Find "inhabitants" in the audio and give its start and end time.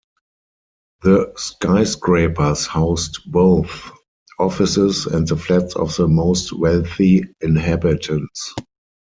7.41-8.55